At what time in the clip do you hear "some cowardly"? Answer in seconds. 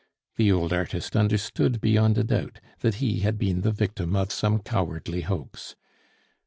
4.31-5.21